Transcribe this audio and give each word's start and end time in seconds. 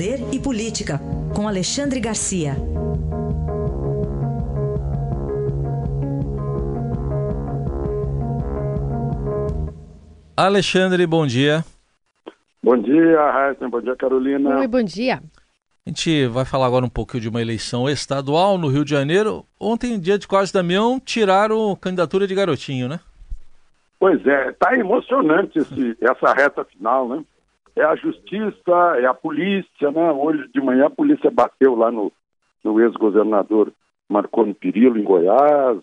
Poder 0.00 0.20
e 0.32 0.40
Política, 0.40 0.98
com 1.36 1.46
Alexandre 1.46 2.00
Garcia. 2.00 2.54
Alexandre, 10.34 11.06
bom 11.06 11.26
dia. 11.26 11.62
Bom 12.62 12.78
dia, 12.78 13.30
Raíssa. 13.30 13.68
Bom 13.68 13.82
dia, 13.82 13.94
Carolina. 13.94 14.60
Oi, 14.60 14.66
bom 14.66 14.82
dia. 14.82 15.16
A 15.86 15.90
gente 15.90 16.26
vai 16.28 16.46
falar 16.46 16.64
agora 16.64 16.86
um 16.86 16.88
pouquinho 16.88 17.20
de 17.20 17.28
uma 17.28 17.42
eleição 17.42 17.86
estadual 17.86 18.56
no 18.56 18.68
Rio 18.68 18.86
de 18.86 18.92
Janeiro. 18.92 19.44
Ontem, 19.60 20.00
dia 20.00 20.18
de 20.18 20.26
Quase 20.26 20.50
Damião, 20.50 20.98
tiraram 20.98 21.76
candidatura 21.76 22.26
de 22.26 22.34
garotinho, 22.34 22.88
né? 22.88 23.00
Pois 23.98 24.26
é, 24.26 24.50
tá 24.52 24.74
emocionante 24.78 25.58
esse, 25.58 25.94
essa 26.00 26.32
reta 26.32 26.64
final, 26.64 27.06
né? 27.06 27.22
É 27.80 27.84
a 27.84 27.96
justiça, 27.96 28.98
é 28.98 29.06
a 29.06 29.14
polícia, 29.14 29.90
né? 29.90 30.12
Hoje 30.12 30.46
de 30.52 30.60
manhã 30.60 30.88
a 30.88 30.90
polícia 30.90 31.30
bateu 31.30 31.74
lá 31.74 31.90
no, 31.90 32.12
no 32.62 32.78
ex-governador 32.78 33.72
Marconi 34.06 34.52
Perillo, 34.52 34.98
em 34.98 35.02
Goiás. 35.02 35.78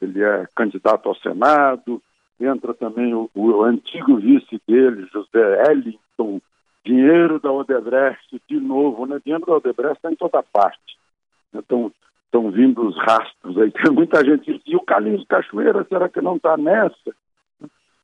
Ele 0.00 0.22
é 0.22 0.46
candidato 0.54 1.08
ao 1.08 1.16
Senado. 1.16 2.00
Entra 2.40 2.72
também 2.74 3.12
o, 3.12 3.28
o 3.34 3.64
antigo 3.64 4.18
vice 4.18 4.62
dele, 4.68 5.08
José 5.12 5.64
Ellington, 5.68 6.40
dinheiro 6.84 7.40
da 7.40 7.50
Odebrecht 7.50 8.40
de 8.48 8.60
novo, 8.60 9.04
né? 9.06 9.20
Dinheiro 9.24 9.44
da 9.44 9.54
Odebrecht 9.54 9.96
está 9.96 10.12
em 10.12 10.16
toda 10.16 10.44
parte. 10.44 10.96
Então, 11.52 11.90
estão 12.26 12.52
vindo 12.52 12.86
os 12.86 12.96
rastros 12.98 13.58
aí. 13.58 13.72
Tem 13.82 13.90
muita 13.90 14.24
gente 14.24 14.62
e 14.64 14.76
o 14.76 14.80
Carlinhos 14.80 15.26
Cachoeira, 15.26 15.84
será 15.88 16.08
que 16.08 16.20
não 16.20 16.36
está 16.36 16.56
nessa? 16.56 17.12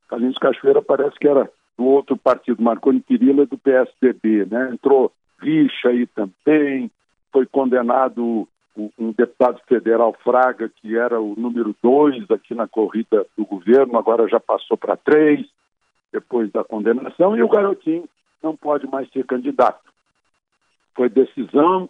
Carlinhos 0.08 0.38
Cachoeira 0.38 0.82
parece 0.82 1.16
que 1.20 1.28
era 1.28 1.48
do 1.78 1.84
outro 1.84 2.16
partido, 2.16 2.60
Marconi 2.60 3.00
Perillo 3.00 3.42
é 3.42 3.46
do 3.46 3.56
PSDB, 3.56 4.44
né? 4.50 4.70
Entrou 4.72 5.12
Richa 5.40 5.90
aí 5.90 6.06
também, 6.08 6.90
foi 7.32 7.46
condenado 7.46 8.48
um 8.98 9.12
deputado 9.12 9.60
federal 9.66 10.14
Fraga, 10.22 10.68
que 10.68 10.96
era 10.96 11.20
o 11.20 11.34
número 11.36 11.74
dois 11.82 12.28
aqui 12.30 12.54
na 12.54 12.66
corrida 12.68 13.26
do 13.36 13.44
governo, 13.44 13.96
agora 13.96 14.28
já 14.28 14.38
passou 14.38 14.76
para 14.76 14.96
três, 14.96 15.46
depois 16.12 16.50
da 16.52 16.64
condenação, 16.64 17.36
e 17.36 17.42
o 17.42 17.48
garotinho 17.48 18.08
não 18.42 18.56
pode 18.56 18.86
mais 18.86 19.08
ser 19.10 19.24
candidato. 19.24 19.82
Foi 20.94 21.08
decisão 21.08 21.88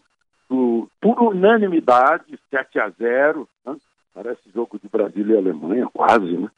do, 0.48 0.89
por 1.00 1.22
unanimidade, 1.22 2.39
7 2.50 2.78
a 2.78 2.91
0, 2.91 3.48
né? 3.64 3.77
parece 4.14 4.41
jogo 4.55 4.78
de 4.83 4.89
Brasília 4.89 5.34
e 5.34 5.39
Alemanha, 5.39 5.89
quase, 5.92 6.36
né? 6.36 6.50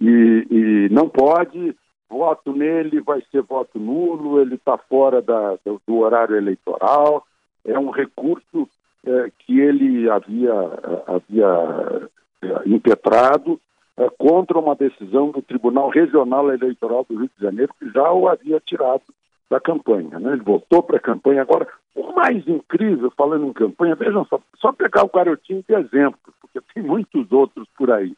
E, 0.00 0.46
e 0.50 0.88
não 0.90 1.08
pode, 1.08 1.76
voto 2.08 2.52
nele 2.52 3.00
vai 3.00 3.22
ser 3.30 3.42
voto 3.42 3.78
nulo, 3.78 4.40
ele 4.40 4.54
está 4.54 4.76
fora 4.76 5.20
da, 5.20 5.56
do, 5.64 5.80
do, 5.86 5.98
horário 5.98 6.36
eleitoral, 6.36 7.24
é 7.64 7.78
um 7.78 7.90
recurso 7.90 8.68
é, 9.04 9.30
que 9.38 9.58
ele 9.58 10.08
havia, 10.08 10.52
havia 11.06 12.10
é, 12.42 12.68
impetrado 12.68 13.60
é, 13.96 14.08
contra 14.18 14.58
uma 14.58 14.74
decisão 14.74 15.30
do 15.30 15.42
Tribunal 15.42 15.88
Regional 15.88 16.52
Eleitoral 16.52 17.06
do 17.08 17.18
Rio 17.18 17.30
de 17.36 17.42
Janeiro, 17.42 17.74
que 17.78 17.90
já 17.90 18.12
o 18.12 18.28
havia 18.28 18.60
tirado 18.60 19.02
da 19.50 19.60
campanha. 19.60 20.18
Né? 20.18 20.32
Ele 20.32 20.42
voltou 20.42 20.82
para 20.82 20.96
a 20.96 21.00
campanha. 21.00 21.42
Agora, 21.42 21.68
o 21.94 22.12
mais 22.12 22.46
incrível, 22.46 23.12
falando 23.16 23.46
em 23.46 23.52
campanha, 23.52 23.94
vejam 23.94 24.24
só, 24.26 24.40
só 24.56 24.72
pegar 24.72 25.04
o 25.04 25.10
garotinho 25.10 25.64
de 25.66 25.74
exemplo, 25.74 26.18
porque 26.40 26.60
tem 26.74 26.82
muitos 26.82 27.30
outros 27.30 27.68
por 27.76 27.90
aí. 27.90 28.14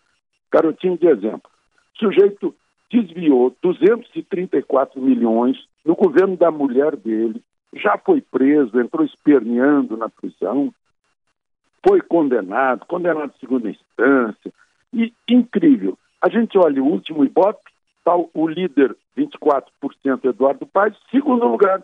Garotinho 0.50 0.97
de 0.97 1.06
exemplo. 1.06 1.50
Sujeito 1.98 2.55
desviou 2.91 3.55
234 3.62 5.01
milhões 5.01 5.56
no 5.84 5.95
governo 5.95 6.37
da 6.37 6.51
mulher 6.51 6.97
dele, 6.97 7.43
já 7.75 7.98
foi 7.98 8.20
preso, 8.20 8.81
entrou 8.81 9.05
esperneando 9.05 9.97
na 9.97 10.09
prisão, 10.09 10.73
foi 11.87 12.01
condenado, 12.01 12.87
condenado 12.87 13.33
em 13.37 13.41
segunda 13.41 13.70
instância. 13.70 14.53
E 14.93 15.12
incrível, 15.28 15.99
a 16.22 16.28
gente 16.28 16.56
olha 16.59 16.83
o 16.83 16.87
último 16.87 17.25
Ibope, 17.25 17.71
está 17.99 18.16
o 18.16 18.49
líder 18.49 18.97
24% 19.16 20.25
Eduardo 20.25 20.66
Paes, 20.66 20.97
segundo 21.11 21.47
lugar, 21.47 21.82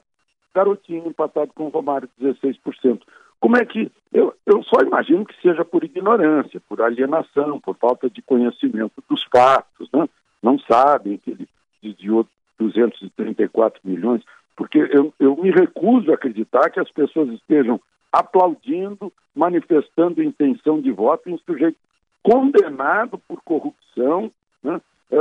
Garotinho 0.54 1.08
empatado 1.08 1.52
com 1.54 1.66
o 1.66 1.68
Romário 1.70 2.08
16%. 2.20 3.00
Como 3.40 3.56
é 3.56 3.64
que 3.64 3.90
eu, 4.12 4.34
eu 4.46 4.62
só 4.62 4.80
imagino 4.82 5.24
que 5.24 5.40
seja 5.40 5.64
por 5.64 5.82
ignorância, 5.82 6.60
por 6.68 6.80
alienação, 6.80 7.58
por 7.58 7.76
falta 7.76 8.08
de 8.08 8.22
conhecimento 8.22 9.02
dos 9.08 9.24
fatos, 9.24 9.88
né? 9.92 10.08
Não 10.42 10.58
sabem 10.58 11.18
que 11.18 11.30
ele 11.30 11.48
desviou 11.82 12.26
234 12.58 13.80
milhões, 13.84 14.22
porque 14.56 14.78
eu, 14.78 15.12
eu 15.18 15.36
me 15.36 15.50
recuso 15.50 16.10
a 16.10 16.14
acreditar 16.14 16.70
que 16.70 16.80
as 16.80 16.90
pessoas 16.90 17.28
estejam 17.30 17.80
aplaudindo, 18.12 19.12
manifestando 19.34 20.22
intenção 20.22 20.80
de 20.80 20.90
voto 20.90 21.28
em 21.28 21.34
um 21.34 21.38
sujeito 21.38 21.78
condenado 22.22 23.18
por 23.26 23.42
corrupção, 23.42 24.30
né? 24.62 24.80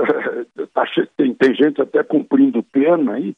Tá 0.73 0.85
tem, 1.17 1.33
tem 1.33 1.53
gente 1.53 1.81
até 1.81 2.01
cumprindo 2.01 2.63
pena 2.63 3.13
aí, 3.13 3.35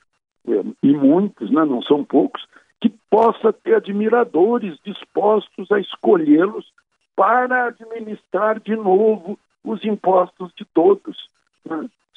e 0.84 0.94
muitos, 0.94 1.50
né, 1.50 1.66
não 1.66 1.82
são 1.82 2.04
poucos, 2.04 2.46
que 2.80 2.90
possa 3.10 3.54
ter 3.54 3.76
admiradores 3.76 4.78
dispostos 4.84 5.72
a 5.72 5.80
escolhê-los 5.80 6.72
para 7.16 7.68
administrar 7.68 8.60
de 8.60 8.76
novo 8.76 9.40
os 9.64 9.84
impostos 9.86 10.52
de 10.56 10.66
todos. 10.66 11.30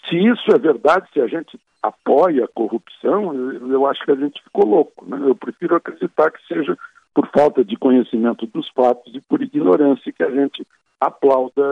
Se 0.09 0.17
isso 0.17 0.51
é 0.53 0.59
verdade, 0.59 1.09
se 1.13 1.21
a 1.21 1.27
gente 1.27 1.59
apoia 1.83 2.45
a 2.45 2.49
corrupção, 2.49 3.35
eu, 3.35 3.87
acho 3.87 4.05
que 4.05 4.11
a 4.11 4.17
gente 4.17 4.43
ficou 4.43 4.67
louco. 4.67 5.05
Né? 5.05 5.19
Eu 5.25 5.35
prefiro 5.35 5.77
acreditar 5.77 6.31
que 6.31 6.47
seja 6.47 6.77
por 7.15 7.29
falta 7.29 7.65
de 7.65 7.77
conhecimento 7.77 8.47
dos 8.47 8.69
fatos 8.71 9.15
e 9.15 9.21
por 9.21 9.43
ignorância 9.43 10.13
que 10.13 10.23
a 10.23 10.31
gente 10.31 10.67
aplauda 11.01 11.63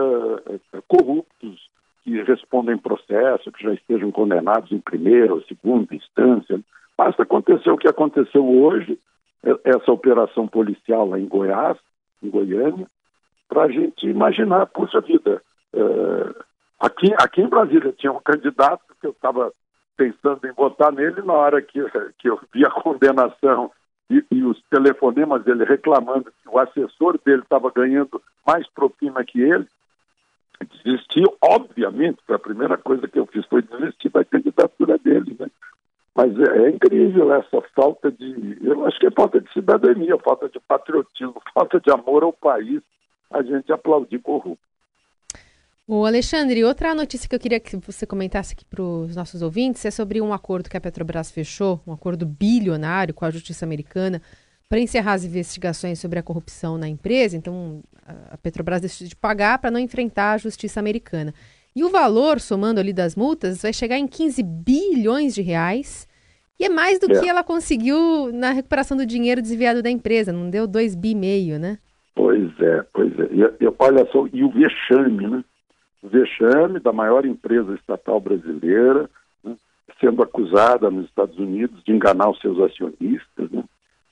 eh, 0.47 0.81
corruptos, 0.87 1.69
que 2.03 2.21
respondem 2.23 2.77
processo, 2.77 3.51
que 3.51 3.63
já 3.63 3.73
estejam 3.73 4.11
condenados 4.11 4.71
em 4.71 4.79
primeira 4.79 5.33
ou 5.33 5.41
segunda 5.43 5.93
instância. 5.95 6.59
Basta 6.97 7.23
acontecer 7.23 7.69
o 7.69 7.77
que 7.77 7.87
aconteceu 7.87 8.47
hoje, 8.47 8.97
essa 9.63 9.91
operação 9.91 10.47
policial 10.47 11.07
lá 11.07 11.19
em 11.19 11.27
Goiás, 11.27 11.77
em 12.23 12.29
Goiânia, 12.29 12.87
para 13.47 13.63
a 13.63 13.71
gente 13.71 14.07
imaginar, 14.07 14.65
puxa 14.67 15.01
vida, 15.01 15.41
é, 15.73 16.45
aqui, 16.79 17.13
aqui 17.17 17.41
em 17.41 17.49
Brasília 17.49 17.93
tinha 17.97 18.11
um 18.11 18.21
candidato 18.21 18.83
que 18.99 19.07
eu 19.07 19.11
estava 19.11 19.51
pensando 19.97 20.45
em 20.45 20.51
votar 20.51 20.91
nele 20.91 21.21
na 21.21 21.33
hora 21.33 21.61
que, 21.61 21.79
que 22.19 22.29
eu 22.29 22.39
vi 22.53 22.65
a 22.65 22.71
condenação 22.71 23.71
e, 24.09 24.23
e, 24.31 24.43
os 24.43 24.61
telefonemas 24.69 25.43
dele 25.43 25.65
reclamando 25.65 26.25
que 26.25 26.49
o 26.49 26.59
assessor 26.59 27.19
dele 27.25 27.41
estava 27.41 27.71
ganhando 27.71 28.21
mais 28.45 28.67
propina 28.69 29.23
que 29.25 29.41
ele, 29.41 29.67
desistiu, 30.83 31.35
obviamente, 31.41 32.19
a 32.29 32.39
primeira 32.39 32.77
coisa 32.77 33.07
que 33.07 33.19
eu 33.19 33.25
fiz 33.25 33.45
foi 33.47 33.61
desistir 33.61 34.09
da 34.09 34.23
candidatura 34.23 34.97
dele, 34.97 35.35
né? 35.39 35.47
Mas 36.15 36.31
é, 36.39 36.65
é, 36.65 36.69
incrível 36.69 37.33
essa 37.33 37.61
falta 37.75 38.09
de, 38.09 38.57
eu 38.61 38.85
acho 38.85 38.97
que 38.99 39.07
é 39.07 39.11
falta 39.11 39.41
de 39.41 39.51
cidadania, 39.51 40.17
falta 40.19 40.47
de 40.47 40.59
patriotismo, 40.61 41.41
falta 41.53 41.79
de 41.79 41.91
amor 41.91 42.23
ao 42.23 42.31
país, 42.31 42.81
a 43.29 43.41
gente 43.41 43.71
aplaudir 43.73 44.19
corrupto. 44.19 44.64
O 45.87 46.03
Alexandre, 46.03 46.63
outra 46.63 46.95
notícia 46.95 47.29
que 47.29 47.35
eu 47.35 47.39
queria 47.39 47.59
que 47.59 47.77
você 47.77 48.07
comentasse 48.07 48.53
aqui 48.53 48.65
para 48.65 48.81
os 48.81 49.15
nossos 49.15 49.43
ouvintes 49.43 49.85
é 49.85 49.91
sobre 49.91 50.19
um 50.19 50.33
acordo 50.33 50.67
que 50.67 50.75
a 50.75 50.81
Petrobras 50.81 51.29
fechou, 51.29 51.79
um 51.85 51.93
acordo 51.93 52.25
bilionário 52.25 53.13
com 53.13 53.23
a 53.23 53.29
Justiça 53.29 53.65
Americana, 53.65 54.19
para 54.67 54.79
encerrar 54.79 55.13
as 55.13 55.23
investigações 55.23 55.99
sobre 55.99 56.17
a 56.17 56.23
corrupção 56.23 56.75
na 56.75 56.87
empresa. 56.87 57.37
Então, 57.37 57.83
a 58.31 58.35
Petrobras 58.35 58.81
decidiu 58.81 59.09
de 59.09 59.15
pagar 59.15 59.59
para 59.59 59.69
não 59.69 59.79
enfrentar 59.79 60.31
a 60.31 60.37
justiça 60.39 60.79
americana. 60.79 61.31
E 61.75 61.83
o 61.83 61.91
valor, 61.91 62.39
somando 62.39 62.79
ali 62.79 62.91
das 62.91 63.15
multas, 63.15 63.61
vai 63.61 63.71
chegar 63.71 63.99
em 63.99 64.07
15 64.07 64.41
bilhões 64.41 65.35
de 65.35 65.43
reais. 65.43 66.07
E 66.59 66.65
é 66.65 66.69
mais 66.69 66.97
do 66.97 67.11
é. 67.11 67.19
que 67.19 67.29
ela 67.29 67.43
conseguiu 67.43 68.31
na 68.33 68.49
recuperação 68.49 68.97
do 68.97 69.05
dinheiro 69.05 69.39
desviado 69.39 69.83
da 69.83 69.89
empresa. 69.91 70.33
Não 70.33 70.49
deu 70.49 70.65
2 70.65 70.95
bi 70.95 71.11
e 71.11 71.15
meio, 71.15 71.59
né? 71.59 71.77
Pois 72.15 72.49
é, 72.59 72.83
pois 72.91 73.11
é. 73.19 73.23
E, 73.31 73.73
olha 73.77 74.03
só, 74.11 74.25
e 74.33 74.43
o 74.43 74.49
vexame, 74.49 75.27
né? 75.27 75.43
Vexame 76.09 76.79
da 76.79 76.93
maior 76.93 77.25
empresa 77.25 77.73
estatal 77.75 78.19
brasileira, 78.19 79.09
né? 79.43 79.55
sendo 79.99 80.23
acusada 80.23 80.89
nos 80.89 81.05
Estados 81.05 81.37
Unidos 81.37 81.83
de 81.83 81.91
enganar 81.91 82.29
os 82.29 82.39
seus 82.39 82.59
acionistas, 82.59 83.51
né? 83.51 83.63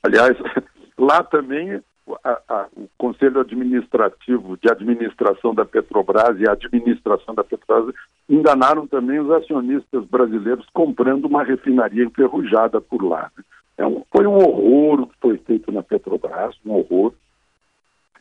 Aliás, 0.04 0.38
lá 0.98 1.24
também 1.24 1.82
a, 2.24 2.42
a, 2.50 2.68
o 2.76 2.90
Conselho 2.98 3.40
Administrativo 3.40 4.58
de 4.58 4.70
Administração 4.70 5.54
da 5.54 5.66
Petrobras 5.66 6.40
e 6.40 6.48
a 6.48 6.52
administração 6.52 7.34
da 7.34 7.44
Petrobras 7.44 7.96
enganaram 8.30 8.86
também 8.86 9.20
os 9.20 9.32
acionistas 9.32 10.06
brasileiros 10.06 10.68
comprando 10.74 11.26
uma 11.26 11.44
refinaria 11.44 12.04
enferrujada 12.04 12.82
por 12.82 13.04
lá. 13.04 13.32
Né? 13.38 13.44
É 13.78 13.86
um, 13.86 14.04
foi 14.12 14.28
um 14.28 14.36
horror 14.36 15.02
o 15.02 15.08
que 15.08 15.16
foi 15.20 15.38
feito 15.38 15.72
na 15.72 15.82
Petrobras, 15.82 16.56
um 16.66 16.74
horror. 16.74 17.14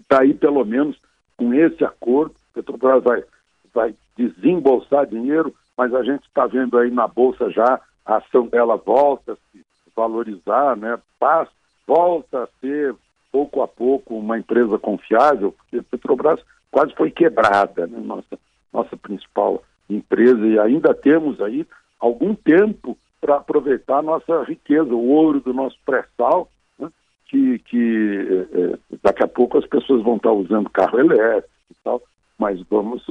Daí, 0.08 0.32
tá 0.34 0.40
pelo 0.40 0.64
menos, 0.64 0.96
com 1.36 1.52
esse 1.52 1.84
acordo, 1.84 2.34
Petrobras 2.54 3.02
vai, 3.02 3.24
vai 3.74 3.94
desembolsar 4.16 5.06
dinheiro, 5.06 5.54
mas 5.76 5.94
a 5.94 6.02
gente 6.02 6.24
está 6.26 6.46
vendo 6.46 6.78
aí 6.78 6.90
na 6.90 7.06
Bolsa 7.06 7.50
já 7.50 7.80
a 8.04 8.16
ação 8.16 8.46
dela 8.46 8.76
volta 8.76 9.32
a 9.32 9.36
se 9.36 9.64
valorizar, 9.94 10.76
né? 10.76 10.98
Passa 11.18 11.50
volta 11.86 12.44
a 12.44 12.48
ser, 12.60 12.94
pouco 13.30 13.62
a 13.62 13.68
pouco, 13.68 14.16
uma 14.16 14.38
empresa 14.38 14.78
confiável, 14.78 15.52
porque 15.52 15.78
a 15.78 15.82
Petrobras 15.82 16.40
quase 16.70 16.94
foi 16.94 17.10
quebrada, 17.10 17.86
né? 17.86 17.98
nossa, 17.98 18.38
nossa 18.72 18.96
principal 18.96 19.62
empresa, 19.90 20.46
e 20.46 20.58
ainda 20.58 20.94
temos 20.94 21.40
aí 21.40 21.66
algum 22.00 22.34
tempo 22.34 22.96
para 23.20 23.36
aproveitar 23.36 23.98
a 23.98 24.02
nossa 24.02 24.42
riqueza, 24.44 24.94
o 24.94 25.08
ouro 25.08 25.40
do 25.40 25.52
nosso 25.52 25.76
pré-sal, 25.84 26.50
né? 26.78 26.88
que, 27.26 27.58
que 27.58 28.46
é, 28.54 28.96
daqui 29.02 29.22
a 29.22 29.28
pouco 29.28 29.58
as 29.58 29.66
pessoas 29.66 30.02
vão 30.02 30.16
estar 30.16 30.32
usando 30.32 30.70
carro 30.70 30.98
elétrico 30.98 31.50
e 31.70 31.74
tal, 31.84 32.02
mas 32.38 32.60
vamos, 32.70 33.04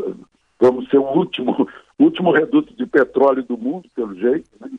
vamos 0.62 0.88
ser 0.90 1.00
o 1.00 1.12
último, 1.18 1.68
último 2.00 2.32
reduto 2.32 2.74
de 2.76 2.86
petróleo 2.86 3.44
do 3.44 3.58
mundo, 3.58 3.90
pelo 3.96 4.16
jeito, 4.16 4.50
né? 4.62 4.70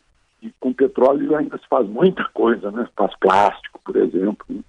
e 0.40 0.50
com 0.58 0.73
petróleo 0.73 1.37
ainda 1.37 1.58
se 1.58 1.67
faz 1.69 1.87
muita 1.88 2.25
coisa, 2.32 2.70
né? 2.70 2.88
faz 2.96 3.14
plástico, 3.19 3.81
por 3.84 3.96
exemplo. 3.96 4.46
Né? 4.49 4.61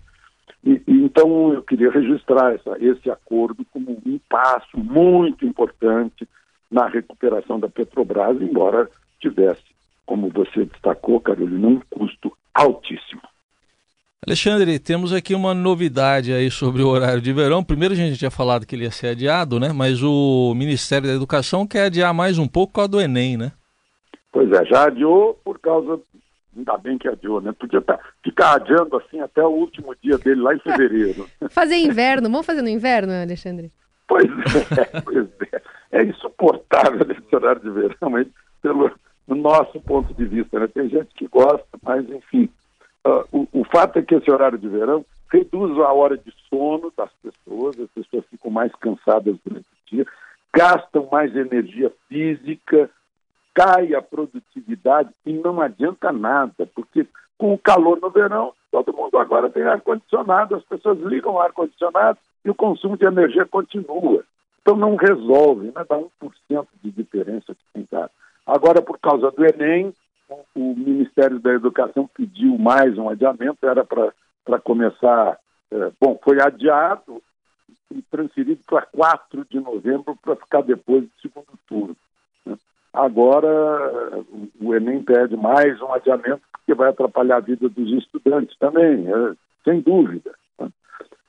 E, 0.66 0.82
e, 0.88 1.04
então 1.04 1.54
eu 1.54 1.62
queria 1.62 1.92
registrar 1.92 2.54
essa, 2.54 2.78
esse 2.80 3.10
acordo 3.12 3.64
como 3.72 3.92
um 3.92 4.20
passo 4.28 4.78
muito 4.78 5.46
importante 5.46 6.28
na 6.72 6.88
recuperação 6.88 7.60
da 7.60 7.70
Petrobras, 7.70 8.42
embora 8.42 8.90
tivesse, 9.20 9.64
como 10.06 10.30
você 10.30 10.66
destacou, 10.66 11.20
Carolina, 11.20 11.68
um 11.68 11.82
custo 11.90 12.36
altíssimo. 12.54 13.22
Alexandre, 14.26 14.80
temos 14.80 15.12
aqui 15.12 15.36
uma 15.36 15.54
novidade 15.54 16.32
aí 16.32 16.50
sobre 16.50 16.82
o 16.82 16.88
horário 16.88 17.20
de 17.20 17.34
verão. 17.34 17.62
Primeiro 17.62 17.94
a 17.94 17.98
gente 17.98 18.18
tinha 18.18 18.32
falado 18.32 18.66
que 18.66 18.74
ele 18.74 18.86
ia 18.86 18.92
ser 18.92 19.08
adiado, 19.08 19.60
né? 19.60 19.74
Mas 19.74 20.02
o 20.02 20.54
Ministério 20.56 21.10
da 21.10 21.14
Educação 21.14 21.68
quer 21.68 21.86
adiar 21.86 22.14
mais 22.14 22.38
um 22.38 22.48
pouco 22.48 22.74
com 22.74 22.82
a 22.82 22.88
do 22.88 23.02
Enem, 23.02 23.36
né? 23.36 23.52
Pois 24.32 24.50
é, 24.54 24.64
já 24.66 24.88
adiou 24.88 25.34
por 25.44 25.60
causa. 25.60 26.00
Ainda 26.56 26.78
bem 26.78 26.98
que 26.98 27.10
adiou, 27.10 27.42
né? 27.42 27.52
Podia 27.52 27.82
tá, 27.82 28.00
ficar 28.24 28.56
adiando 28.56 28.96
assim 28.96 29.20
até 29.20 29.44
o 29.44 29.50
último 29.50 29.94
dia 30.02 30.18
dele 30.18 30.40
lá 30.40 30.56
em 30.56 30.60
fevereiro. 30.60 31.28
fazer 31.52 31.76
inverno, 31.76 32.30
vamos 32.30 32.46
fazer 32.46 32.62
no 32.62 32.70
inverno, 32.70 33.12
Alexandre? 33.12 33.72
Pois 34.08 34.26
é, 34.26 35.02
pois 35.02 35.28
é. 35.52 35.62
É 35.92 36.04
insuportável 36.04 37.02
esse 37.12 37.36
horário 37.36 37.62
de 37.62 37.70
verão, 37.70 38.10
mas 38.10 38.28
pelo 38.62 38.90
nosso 39.28 39.82
ponto 39.82 40.14
de 40.14 40.26
vista, 40.26 40.60
né? 40.60 40.68
Tem 40.68 40.88
gente 40.88 41.14
que 41.14 41.28
gosta, 41.28 41.68
mas 41.84 42.10
enfim. 42.10 42.50
Uh, 43.06 43.26
o, 43.32 43.62
o 43.62 43.64
fato 43.66 44.00
é 44.00 44.02
que 44.02 44.16
esse 44.16 44.32
horário 44.32 44.58
de 44.58 44.68
verão 44.68 45.06
reduz 45.32 45.78
a 45.80 45.92
hora 45.92 46.18
de 46.18 46.34
sono 46.50 46.94
das 46.96 47.10
pessoas, 47.22 47.80
as 47.80 47.90
pessoas 47.90 48.24
ficam 48.30 48.52
mais 48.52 48.72
cansadas 48.76 49.36
durante 49.44 49.66
o 49.66 49.96
dia, 49.96 50.06
gastam 50.54 51.10
mais 51.12 51.36
energia 51.36 51.92
física, 52.08 52.90
cai 53.54 53.94
a 53.94 54.02
produtividade 54.02 55.10
e 55.26 55.34
não 55.34 55.60
adianta 55.60 56.12
nada, 56.12 56.68
porque 56.74 57.08
com 57.38 57.54
o 57.54 57.58
calor 57.58 58.00
no 58.00 58.10
verão, 58.10 58.54
todo 58.72 58.94
mundo 58.94 59.18
agora 59.18 59.50
tem 59.50 59.64
ar-condicionado, 59.64 60.56
as 60.56 60.64
pessoas 60.64 61.00
ligam 61.00 61.34
o 61.34 61.40
ar-condicionado 61.40 62.20
e 62.46 62.50
o 62.50 62.56
consumo 62.56 62.96
de 62.96 63.06
energia 63.06 63.46
continua. 63.46 64.24
Então 64.62 64.76
não 64.76 64.96
resolve, 64.96 65.66
né? 65.68 65.86
dá 65.90 65.98
1% 65.98 66.68
de 66.82 66.92
diferença 66.92 67.54
que 67.54 67.64
tem 67.74 67.88
dado. 67.92 68.12
Agora, 68.46 68.82
por 68.82 69.00
causa 69.00 69.32
do 69.32 69.46
Enem, 69.46 69.94
o 70.56 70.76
Ministério 70.76 71.40
da 71.40 71.54
Educação 71.54 72.10
pediu 72.14 72.58
mais 72.58 72.98
um 72.98 73.10
adiamento, 73.10 73.66
era 73.66 73.84
para 73.84 74.60
começar. 74.60 75.40
É, 75.72 75.92
bom, 76.00 76.20
foi 76.24 76.40
adiado 76.40 77.22
e 77.92 78.02
transferido 78.04 78.62
para 78.66 78.84
4 78.84 79.46
de 79.50 79.60
novembro 79.60 80.16
para 80.22 80.36
ficar 80.36 80.62
depois 80.62 81.04
do 81.04 81.12
segundo 81.22 81.58
turno. 81.68 81.96
Né? 82.46 82.56
Agora, 82.94 84.24
o 84.62 84.76
Enem 84.76 85.02
pede 85.04 85.36
mais 85.36 85.82
um 85.82 85.92
adiamento, 85.92 86.42
porque 86.52 86.74
vai 86.76 86.90
atrapalhar 86.90 87.38
a 87.38 87.42
vida 87.42 87.68
dos 87.70 87.92
estudantes 87.92 88.58
também, 88.58 89.08
é, 89.08 89.34
sem 89.64 89.82
dúvida. 89.82 90.34
Né? 90.60 90.70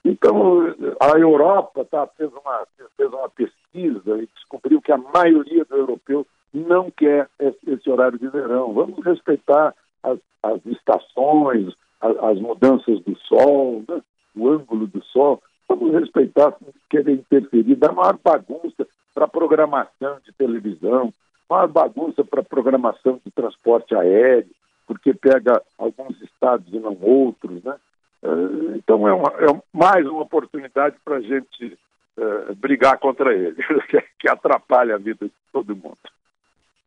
Então, 0.04 0.74
a 1.00 1.18
Europa 1.18 1.84
tá, 1.86 2.06
fez, 2.08 2.30
uma, 2.30 2.66
fez 2.96 3.10
uma 3.10 3.28
pesquisa 3.30 4.22
e 4.22 4.28
descobriu 4.34 4.82
que 4.82 4.92
a 4.92 4.98
maioria 4.98 5.64
do 5.64 5.76
europeu 5.76 6.26
não 6.58 6.90
quer 6.90 7.28
esse 7.66 7.90
horário 7.90 8.18
de 8.18 8.28
verão. 8.28 8.72
Vamos 8.72 9.04
respeitar 9.04 9.74
as, 10.02 10.18
as 10.42 10.64
estações, 10.66 11.74
as, 12.00 12.16
as, 12.16 12.40
mudanças 12.40 13.00
do 13.00 13.16
sol, 13.20 13.82
né? 13.88 14.00
o 14.36 14.48
ângulo 14.48 14.86
do 14.86 15.02
sol. 15.04 15.42
Vamos 15.68 15.92
respeitar 15.92 16.52
sem 16.58 16.72
querer 16.90 17.12
interferir, 17.12 17.74
dar 17.76 17.92
maior 17.92 18.18
bagunça 18.22 18.86
para 19.14 19.26
programação 19.26 20.18
de 20.24 20.32
televisão, 20.32 21.12
maior 21.48 21.68
bagunça 21.68 22.24
para 22.24 22.42
programação 22.42 23.20
de 23.24 23.30
transporte 23.30 23.94
aéreo, 23.94 24.50
porque 24.86 25.14
pega 25.14 25.62
alguns 25.78 26.20
estados 26.20 26.72
e 26.72 26.78
não 26.78 26.96
outros, 27.00 27.62
né? 27.64 27.76
Eh, 28.22 28.76
então 28.76 29.06
é, 29.08 29.12
uma, 29.12 29.28
é 29.28 29.62
mais 29.72 30.06
uma 30.06 30.22
oportunidade 30.22 30.96
para 31.04 31.16
a 31.16 31.20
gente 31.20 31.78
uh, 32.16 32.54
brigar 32.56 32.98
contra 32.98 33.34
ele, 33.34 33.56
que 34.18 34.28
atrapalha 34.28 34.94
a 34.94 34.98
vida 34.98 35.26
de 35.26 35.32
todo 35.52 35.76
mundo. 35.76 35.98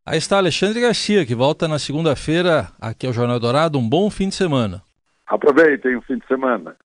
Aí 0.09 0.18
está 0.18 0.38
Alexandre 0.38 0.80
Garcia, 0.80 1.25
que 1.25 1.36
volta 1.36 1.68
na 1.68 1.77
segunda-feira 1.77 2.69
aqui 2.80 3.06
ao 3.06 3.12
Jornal 3.12 3.42
Dourado. 3.42 3.77
Um 3.77 3.89
bom 3.89 4.09
fim 4.09 4.30
de 4.30 4.36
semana. 4.36 4.81
Aproveitem 5.27 5.98
o 5.98 6.01
fim 6.01 6.18
de 6.18 6.25
semana. 6.27 6.74